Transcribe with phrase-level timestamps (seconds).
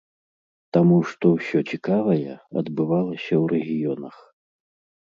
[0.77, 4.15] Таму што ўсё цікавае адбывалася ў рэгіёнах!